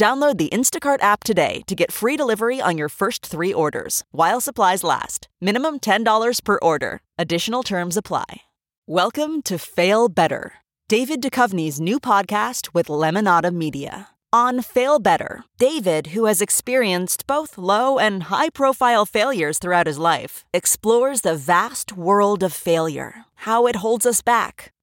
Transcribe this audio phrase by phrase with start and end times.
[0.00, 4.40] Download the Instacart app today to get free delivery on your first three orders while
[4.40, 5.28] supplies last.
[5.42, 7.02] Minimum $10 per order.
[7.18, 8.40] Additional terms apply.
[8.86, 10.54] Welcome to Fail Better,
[10.88, 14.08] David Duchovny's new podcast with Lemonada Media.
[14.32, 19.98] On Fail Better, David, who has experienced both low and high profile failures throughout his
[19.98, 24.72] life, explores the vast world of failure, how it holds us back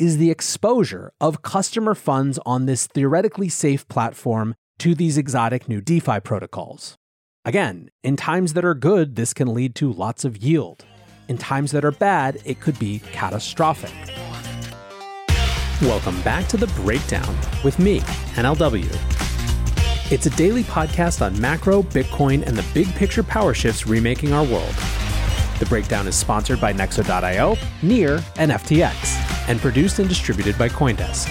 [0.00, 5.82] is the exposure of customer funds on this theoretically safe platform to these exotic new
[5.82, 6.96] DeFi protocols.
[7.44, 10.86] Again, in times that are good, this can lead to lots of yield.
[11.28, 13.92] In times that are bad, it could be catastrophic.
[15.82, 18.00] Welcome back to The Breakdown with me,
[18.36, 18.90] NLW.
[20.10, 24.44] It's a daily podcast on macro, Bitcoin, and the big picture power shifts remaking our
[24.44, 24.74] world.
[25.58, 29.19] The breakdown is sponsored by Nexo.io, Near, and FTX,
[29.50, 31.28] and produced and distributed by Coindesk.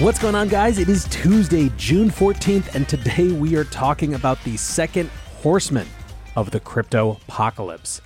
[0.00, 0.78] What's going on, guys?
[0.78, 5.10] It is Tuesday, June 14th, and today we are talking about the second
[5.42, 5.86] horseman
[6.34, 8.00] of the crypto apocalypse.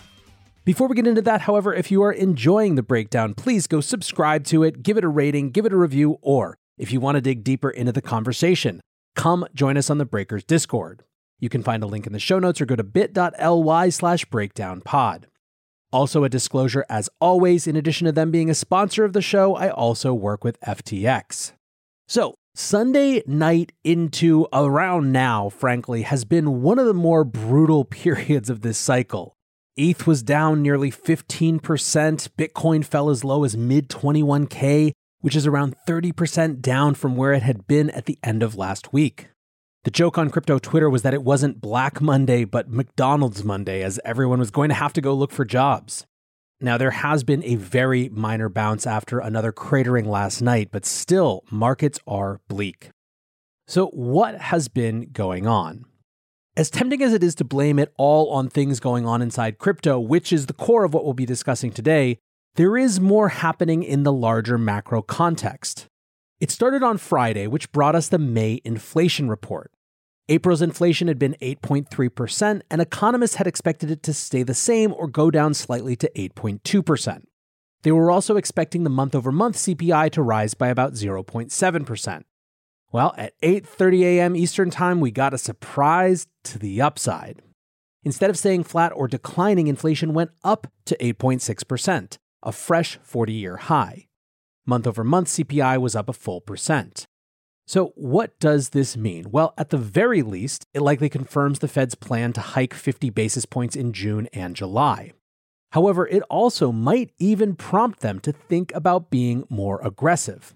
[0.65, 4.43] Before we get into that, however, if you are enjoying the breakdown, please go subscribe
[4.47, 7.21] to it, give it a rating, give it a review, or if you want to
[7.21, 8.81] dig deeper into the conversation,
[9.15, 11.05] come join us on the Breakers Discord.
[11.39, 15.27] You can find a link in the show notes or go to bit.ly slash breakdownpod.
[15.97, 19.55] Also, a disclosure as always, in addition to them being a sponsor of the show,
[19.55, 21.53] I also work with FTX.
[22.07, 28.51] So, Sunday night into around now, frankly, has been one of the more brutal periods
[28.51, 29.33] of this cycle.
[29.75, 34.93] ETH was down nearly 15%, Bitcoin fell as low as mid 21K,
[35.23, 38.93] which is around 30% down from where it had been at the end of last
[38.93, 39.31] week.
[39.86, 44.00] The joke on crypto Twitter was that it wasn't Black Monday, but McDonald's Monday, as
[44.04, 46.04] everyone was going to have to go look for jobs.
[46.60, 51.44] Now, there has been a very minor bounce after another cratering last night, but still,
[51.52, 52.91] markets are bleak.
[53.69, 55.84] So, what has been going on?
[56.56, 60.00] As tempting as it is to blame it all on things going on inside crypto,
[60.00, 62.18] which is the core of what we'll be discussing today,
[62.56, 65.86] there is more happening in the larger macro context.
[66.41, 69.70] It started on Friday, which brought us the May inflation report.
[70.28, 75.06] April's inflation had been 8.3%, and economists had expected it to stay the same or
[75.06, 77.22] go down slightly to 8.2%.
[77.82, 82.22] They were also expecting the month over month CPI to rise by about 0.7%.
[82.92, 84.34] Well, at 8:30 a.m.
[84.34, 87.42] Eastern Time, we got a surprise to the upside.
[88.03, 94.06] Instead of staying flat or declining, inflation went up to 8.6%, a fresh 40-year high.
[94.65, 97.06] Month over month CPI was up a full percent.
[97.69, 99.31] So, what does this mean?
[99.32, 103.44] Well, at the very least, it likely confirms the Fed's plan to hike 50 basis
[103.44, 105.12] points in June and July.
[105.72, 110.54] However, it also might even prompt them to think about being more aggressive.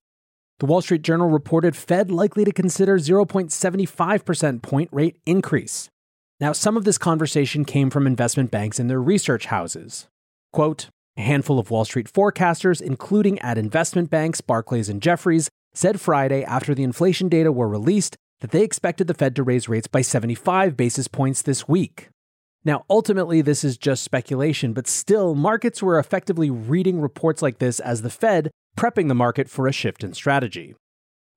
[0.61, 5.89] The Wall Street Journal reported Fed likely to consider 0.75% point rate increase.
[6.39, 10.07] Now, some of this conversation came from investment banks and their research houses.
[10.53, 16.01] Quote, a handful of Wall Street forecasters, including at investment banks Barclays and Jefferies, said
[16.01, 19.87] Friday after the inflation data were released that they expected the Fed to raise rates
[19.87, 22.09] by 75 basis points this week.
[22.65, 27.81] Now, ultimately, this is just speculation, but still, markets were effectively reading reports like this
[27.81, 30.75] as the Fed prepping the market for a shift in strategy.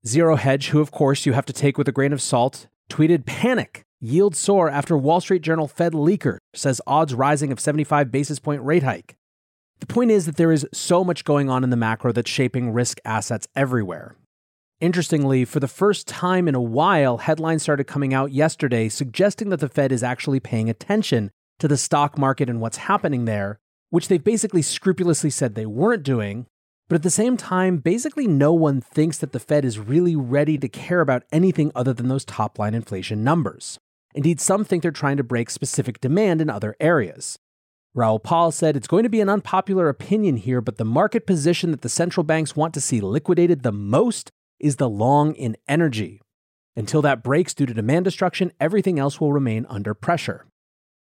[0.05, 3.25] Zero Hedge, who of course you have to take with a grain of salt, tweeted
[3.25, 8.39] panic, yield soar after Wall Street Journal Fed leaker says odds rising of 75 basis
[8.39, 9.15] point rate hike.
[9.79, 12.71] The point is that there is so much going on in the macro that's shaping
[12.71, 14.17] risk assets everywhere.
[14.83, 19.61] Interestingly, for the first time in a while, headlines started coming out yesterday suggesting that
[19.61, 24.09] the Fed is actually paying attention to the stock market and what's happening there, which
[24.09, 26.47] they've basically scrupulously said they weren't doing.
[26.89, 30.57] But at the same time, basically no one thinks that the Fed is really ready
[30.57, 33.79] to care about anything other than those top line inflation numbers.
[34.13, 37.39] Indeed, some think they're trying to break specific demand in other areas.
[37.95, 41.71] Raoul Pal said it's going to be an unpopular opinion here, but the market position
[41.71, 46.21] that the central banks want to see liquidated the most is the long in energy.
[46.75, 50.45] Until that breaks due to demand destruction, everything else will remain under pressure.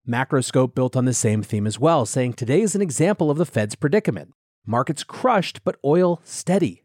[0.08, 3.46] Macroscope built on the same theme as well, saying today is an example of the
[3.46, 4.32] Fed's predicament.
[4.66, 6.84] Markets crushed, but oil steady.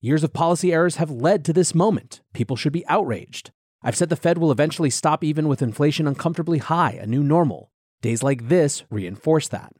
[0.00, 2.20] Years of policy errors have led to this moment.
[2.34, 3.52] People should be outraged.
[3.82, 7.70] I've said the Fed will eventually stop even with inflation uncomfortably high, a new normal.
[8.02, 9.72] Days like this reinforce that.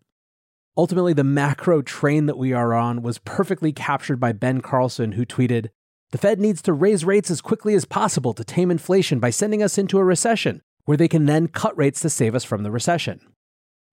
[0.76, 5.24] Ultimately, the macro train that we are on was perfectly captured by Ben Carlson, who
[5.24, 5.70] tweeted
[6.12, 9.62] The Fed needs to raise rates as quickly as possible to tame inflation by sending
[9.62, 12.70] us into a recession, where they can then cut rates to save us from the
[12.70, 13.20] recession.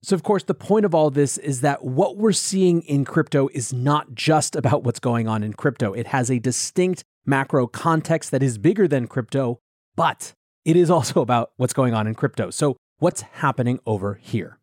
[0.03, 3.47] So, of course, the point of all this is that what we're seeing in crypto
[3.53, 5.93] is not just about what's going on in crypto.
[5.93, 9.59] It has a distinct macro context that is bigger than crypto,
[9.95, 10.33] but
[10.65, 12.49] it is also about what's going on in crypto.
[12.49, 14.59] So, what's happening over here?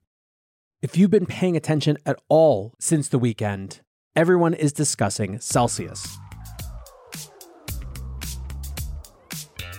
[0.83, 3.81] If you've been paying attention at all since the weekend,
[4.15, 6.19] everyone is discussing Celsius.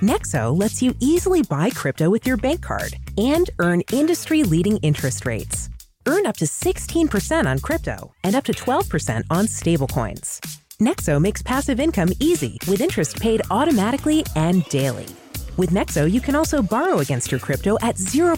[0.01, 5.27] Nexo lets you easily buy crypto with your bank card and earn industry leading interest
[5.27, 5.69] rates.
[6.07, 10.39] Earn up to 16% on crypto and up to 12% on stablecoins.
[10.79, 15.05] Nexo makes passive income easy with interest paid automatically and daily.
[15.57, 18.33] With Nexo, you can also borrow against your crypto at 0%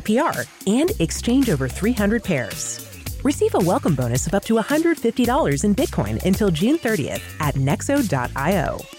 [0.00, 2.78] APR and exchange over 300 pairs.
[3.24, 8.97] Receive a welcome bonus of up to $150 in Bitcoin until June 30th at nexo.io.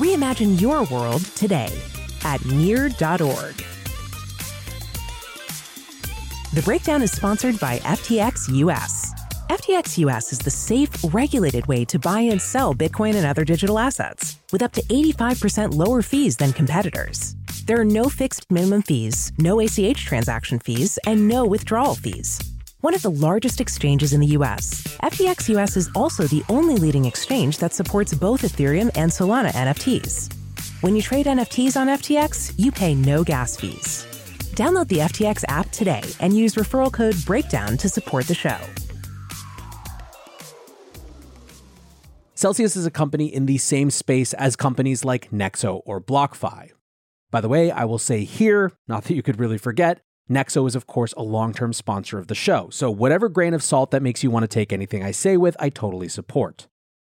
[0.00, 1.78] Reimagine your world today
[2.24, 3.56] at near.org.
[6.54, 9.12] The breakdown is sponsored by FTX US.
[9.50, 13.78] FTX US is the safe, regulated way to buy and sell Bitcoin and other digital
[13.78, 17.36] assets with up to 85% lower fees than competitors.
[17.66, 22.40] There are no fixed minimum fees, no ACH transaction fees, and no withdrawal fees.
[22.80, 27.04] One of the largest exchanges in the US, FTX US is also the only leading
[27.04, 30.32] exchange that supports both Ethereum and Solana NFTs.
[30.82, 34.06] When you trade NFTs on FTX, you pay no gas fees.
[34.56, 38.56] Download the FTX app today and use referral code BREAKDOWN to support the show.
[42.32, 46.70] Celsius is a company in the same space as companies like Nexo or BlockFi.
[47.30, 50.00] By the way, I will say here, not that you could really forget,
[50.30, 53.64] Nexo is, of course, a long term sponsor of the show, so whatever grain of
[53.64, 56.68] salt that makes you want to take anything I say with, I totally support.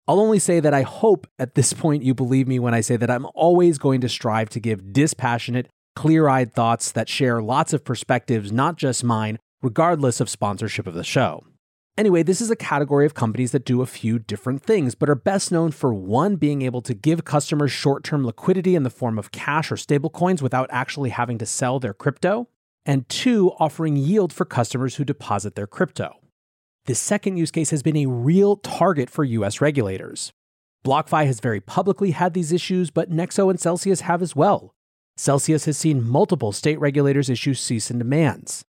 [0.06, 2.96] I'll only say that I hope at this point you believe me when I say
[2.96, 7.72] that I'm always going to strive to give dispassionate, clear eyed thoughts that share lots
[7.72, 11.42] of perspectives, not just mine, regardless of sponsorship of the show.
[11.96, 15.14] Anyway, this is a category of companies that do a few different things, but are
[15.14, 19.18] best known for one, being able to give customers short term liquidity in the form
[19.18, 22.48] of cash or stablecoins without actually having to sell their crypto,
[22.86, 26.20] and two, offering yield for customers who deposit their crypto.
[26.86, 30.32] This second use case has been a real target for US regulators.
[30.84, 34.72] BlockFi has very publicly had these issues, but Nexo and Celsius have as well.
[35.16, 38.64] Celsius has seen multiple state regulators issue cease and demands.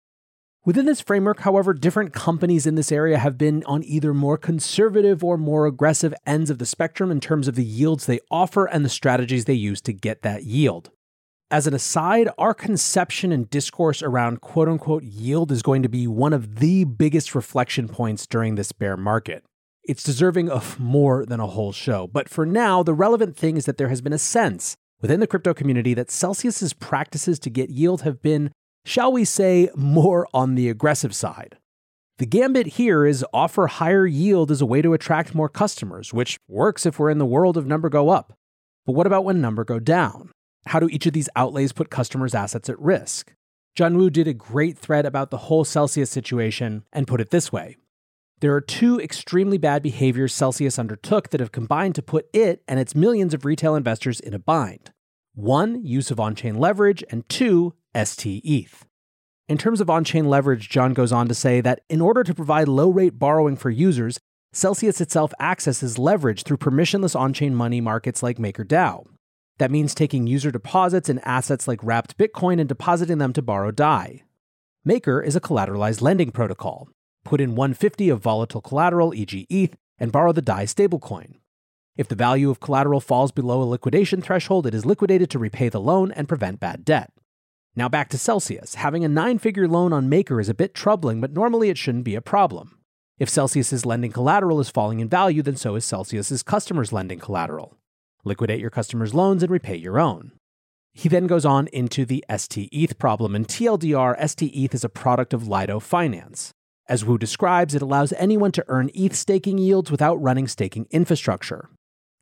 [0.64, 5.22] Within this framework, however, different companies in this area have been on either more conservative
[5.22, 8.84] or more aggressive ends of the spectrum in terms of the yields they offer and
[8.84, 10.90] the strategies they use to get that yield.
[11.50, 16.06] As an aside, our conception and discourse around quote unquote yield is going to be
[16.06, 19.44] one of the biggest reflection points during this bear market.
[19.82, 22.06] It's deserving of more than a whole show.
[22.06, 25.26] But for now, the relevant thing is that there has been a sense within the
[25.26, 28.50] crypto community that Celsius's practices to get yield have been,
[28.84, 31.56] shall we say, more on the aggressive side.
[32.18, 36.36] The gambit here is offer higher yield as a way to attract more customers, which
[36.46, 38.34] works if we're in the world of number go up.
[38.84, 40.30] But what about when number go down?
[40.68, 43.32] How do each of these outlays put customers' assets at risk?
[43.74, 47.76] John did a great thread about the whole Celsius situation and put it this way
[48.40, 52.78] There are two extremely bad behaviors Celsius undertook that have combined to put it and
[52.78, 54.92] its millions of retail investors in a bind.
[55.34, 58.84] One, use of on chain leverage, and two, ST ETH.
[59.48, 62.34] In terms of on chain leverage, John goes on to say that in order to
[62.34, 64.18] provide low rate borrowing for users,
[64.52, 69.06] Celsius itself accesses leverage through permissionless on chain money markets like MakerDAO.
[69.58, 73.70] That means taking user deposits and assets like wrapped Bitcoin and depositing them to borrow
[73.70, 74.22] DAI.
[74.84, 76.88] Maker is a collateralized lending protocol.
[77.24, 81.34] Put in 150 of volatile collateral, e.g., ETH, and borrow the DAI stablecoin.
[81.96, 85.68] If the value of collateral falls below a liquidation threshold, it is liquidated to repay
[85.68, 87.12] the loan and prevent bad debt.
[87.74, 88.76] Now back to Celsius.
[88.76, 92.04] Having a nine figure loan on Maker is a bit troubling, but normally it shouldn't
[92.04, 92.78] be a problem.
[93.18, 97.77] If Celsius's lending collateral is falling in value, then so is Celsius's customers' lending collateral.
[98.28, 100.32] Liquidate your customers' loans and repay your own.
[100.92, 105.48] He then goes on into the STETH problem, and TLDR, STETH is a product of
[105.48, 106.52] Lido Finance.
[106.88, 111.70] As Wu describes, it allows anyone to earn ETH staking yields without running staking infrastructure.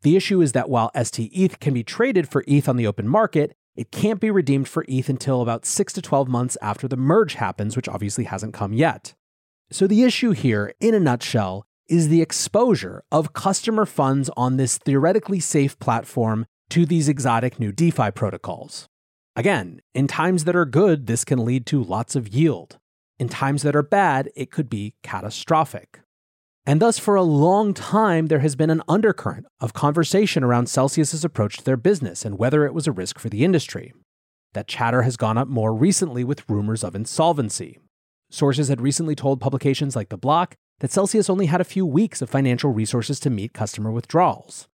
[0.03, 3.53] The issue is that while STETH can be traded for ETH on the open market,
[3.75, 7.33] it can't be redeemed for ETH until about 6 to 12 months after the merge
[7.33, 9.13] happens, which obviously hasn't come yet.
[9.71, 14.77] So, the issue here, in a nutshell, is the exposure of customer funds on this
[14.77, 18.87] theoretically safe platform to these exotic new DeFi protocols.
[19.35, 22.77] Again, in times that are good, this can lead to lots of yield.
[23.19, 26.01] In times that are bad, it could be catastrophic.
[26.65, 31.23] And thus, for a long time, there has been an undercurrent of conversation around Celsius's
[31.23, 33.93] approach to their business and whether it was a risk for the industry.
[34.53, 37.79] That chatter has gone up more recently with rumors of insolvency.
[38.29, 42.21] Sources had recently told publications like The Block that Celsius only had a few weeks
[42.21, 44.67] of financial resources to meet customer withdrawals.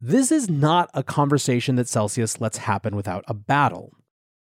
[0.00, 3.92] This is not a conversation that Celsius lets happen without a battle.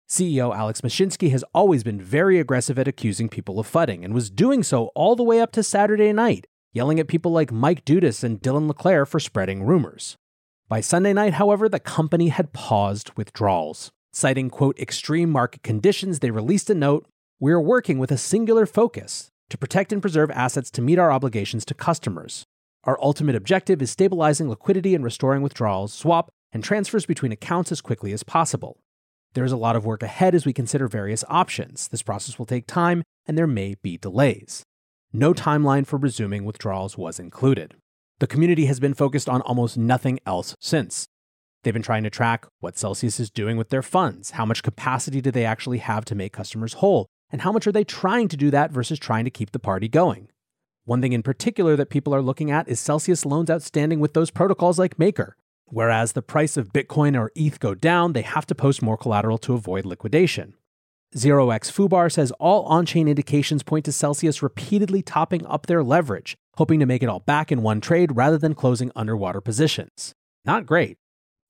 [0.08, 4.30] CEO Alex Mashinsky has always been very aggressive at accusing people of fudding and was
[4.30, 6.46] doing so all the way up to Saturday night
[6.76, 10.18] yelling at people like Mike Dudas and Dylan LeClaire for spreading rumors.
[10.68, 13.90] By Sunday night, however, the company had paused withdrawals.
[14.12, 17.06] Citing, quote, extreme market conditions, they released a note
[17.40, 21.12] We are working with a singular focus to protect and preserve assets to meet our
[21.12, 22.44] obligations to customers.
[22.84, 27.80] Our ultimate objective is stabilizing liquidity and restoring withdrawals, swap, and transfers between accounts as
[27.80, 28.78] quickly as possible.
[29.34, 31.88] There is a lot of work ahead as we consider various options.
[31.88, 34.64] This process will take time, and there may be delays
[35.16, 37.74] no timeline for resuming withdrawals was included.
[38.18, 41.06] The community has been focused on almost nothing else since.
[41.62, 45.20] They've been trying to track what Celsius is doing with their funds, how much capacity
[45.20, 48.36] do they actually have to make customers whole, and how much are they trying to
[48.36, 50.28] do that versus trying to keep the party going.
[50.84, 54.30] One thing in particular that people are looking at is Celsius loans outstanding with those
[54.30, 55.36] protocols like Maker.
[55.64, 59.38] Whereas the price of Bitcoin or ETH go down, they have to post more collateral
[59.38, 60.54] to avoid liquidation.
[61.16, 66.36] 0x Fubar says all on chain indications point to Celsius repeatedly topping up their leverage,
[66.56, 70.14] hoping to make it all back in one trade rather than closing underwater positions.
[70.44, 70.98] Not great.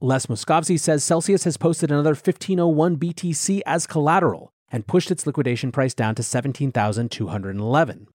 [0.01, 5.73] Lex Moskovski says Celsius has posted another 1501 BTC as collateral and pushed its liquidation
[5.73, 8.09] price down to 17,211.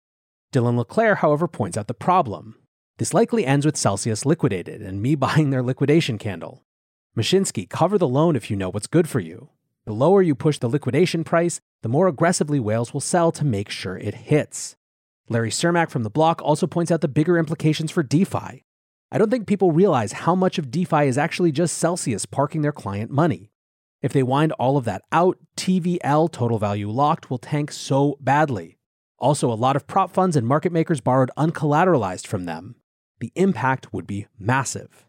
[0.53, 2.57] Dylan LeClaire, however, points out the problem.
[2.99, 6.65] This likely ends with Celsius liquidated and me buying their liquidation candle.
[7.17, 9.49] Mashinsky, cover the loan if you know what's good for you.
[9.87, 13.71] The lower you push the liquidation price, the more aggressively whales will sell to make
[13.71, 14.77] sure it hits.
[15.29, 18.65] Larry Cermak from the block also points out the bigger implications for DeFi.
[19.13, 22.73] I don't think people realize how much of DeFi is actually just Celsius parking their
[22.73, 23.51] client money.
[24.03, 28.79] If they wind all of that out, TVL, total value locked, will tank so badly.
[29.19, 32.77] Also, a lot of prop funds and market makers borrowed uncollateralized from them.
[33.21, 35.07] The impact would be massive.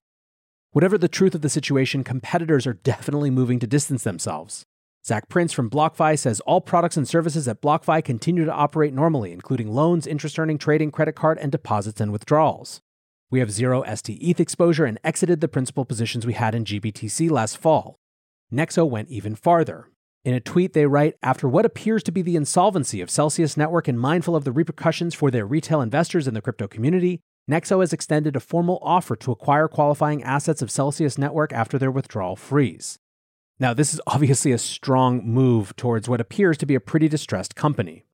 [0.71, 4.65] Whatever the truth of the situation, competitors are definitely moving to distance themselves.
[5.05, 9.31] Zac Prince from BlockFi says all products and services at BlockFi continue to operate normally,
[9.31, 12.81] including loans, interest earning, trading, credit card, and deposits and withdrawals.
[13.31, 17.57] We have zero STETH exposure and exited the principal positions we had in GBTC last
[17.57, 18.00] fall.
[18.53, 19.89] Nexo went even farther.
[20.23, 23.87] In a tweet, they write After what appears to be the insolvency of Celsius Network
[23.87, 27.93] and mindful of the repercussions for their retail investors in the crypto community, Nexo has
[27.93, 32.99] extended a formal offer to acquire qualifying assets of Celsius Network after their withdrawal freeze.
[33.59, 37.55] Now, this is obviously a strong move towards what appears to be a pretty distressed
[37.55, 38.05] company.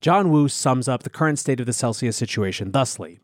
[0.00, 3.20] John Wu sums up the current state of the Celsius situation thusly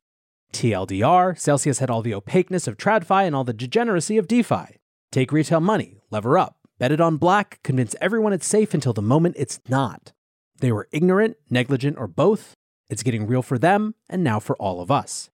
[0.53, 4.79] TLDR, Celsius had all the opaqueness of TradFi and all the degeneracy of DeFi.
[5.13, 9.03] Take retail money, lever up, bet it on black, convince everyone it's safe until the
[9.03, 10.13] moment it's not.
[10.61, 12.55] They were ignorant, negligent, or both.
[12.89, 15.31] It's getting real for them, and now for all of us.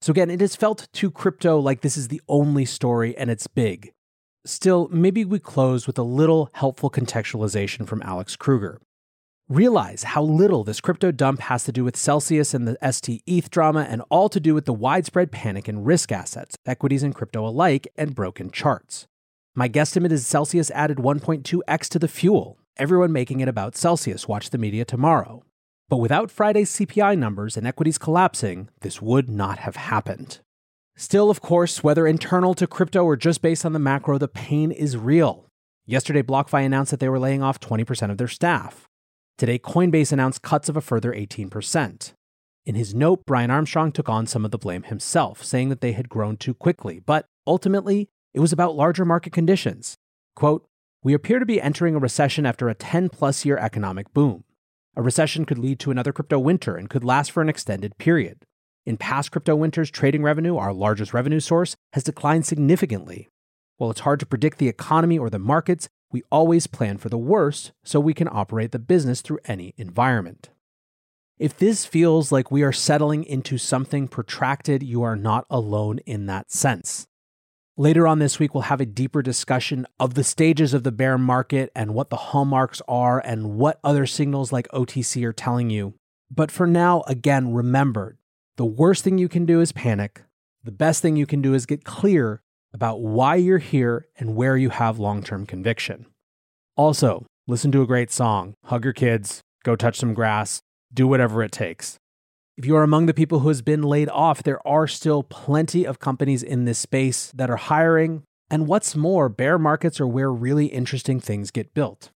[0.00, 3.46] So, again, it has felt to crypto like this is the only story and it's
[3.48, 3.92] big.
[4.44, 8.80] Still, maybe we close with a little helpful contextualization from Alex Kruger.
[9.48, 13.48] Realize how little this crypto dump has to do with Celsius and the ST ETH
[13.48, 17.46] drama, and all to do with the widespread panic in risk assets, equities and crypto
[17.46, 19.06] alike, and broken charts.
[19.54, 24.28] My guesstimate is Celsius added 1.2x to the fuel, everyone making it about Celsius.
[24.28, 25.42] Watch the media tomorrow.
[25.88, 30.40] But without Friday's CPI numbers and equities collapsing, this would not have happened.
[30.94, 34.70] Still, of course, whether internal to crypto or just based on the macro, the pain
[34.70, 35.46] is real.
[35.86, 38.84] Yesterday, BlockFi announced that they were laying off 20% of their staff.
[39.38, 42.12] Today, Coinbase announced cuts of a further 18%.
[42.66, 45.92] In his note, Brian Armstrong took on some of the blame himself, saying that they
[45.92, 49.96] had grown too quickly, but ultimately, it was about larger market conditions.
[50.34, 50.66] Quote,
[51.04, 54.42] We appear to be entering a recession after a 10 plus year economic boom.
[54.96, 58.44] A recession could lead to another crypto winter and could last for an extended period.
[58.84, 63.28] In past crypto winters, trading revenue, our largest revenue source, has declined significantly.
[63.76, 67.18] While it's hard to predict the economy or the markets, we always plan for the
[67.18, 70.50] worst so we can operate the business through any environment.
[71.38, 76.26] If this feels like we are settling into something protracted, you are not alone in
[76.26, 77.06] that sense.
[77.76, 81.16] Later on this week, we'll have a deeper discussion of the stages of the bear
[81.16, 85.94] market and what the hallmarks are and what other signals like OTC are telling you.
[86.28, 88.18] But for now, again, remember
[88.56, 90.22] the worst thing you can do is panic.
[90.64, 94.56] The best thing you can do is get clear about why you're here and where
[94.56, 96.06] you have long term conviction.
[96.76, 100.60] Also, listen to a great song, hug your kids, go touch some grass,
[100.92, 101.98] do whatever it takes.
[102.56, 105.86] If you are among the people who has been laid off, there are still plenty
[105.86, 108.24] of companies in this space that are hiring.
[108.50, 112.10] And what's more, bear markets are where really interesting things get built.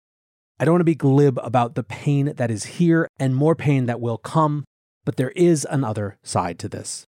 [0.61, 3.87] I don't want to be glib about the pain that is here and more pain
[3.87, 4.65] that will come,
[5.05, 7.08] but there is another side to this.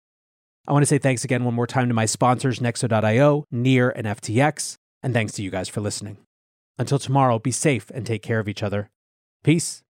[0.67, 4.05] I want to say thanks again one more time to my sponsors, Nexo.io, Near, and
[4.05, 6.17] FTX, and thanks to you guys for listening.
[6.77, 8.89] Until tomorrow, be safe and take care of each other.
[9.43, 9.83] Peace.